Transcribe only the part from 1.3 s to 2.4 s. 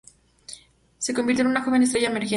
en una joven estrella emergente.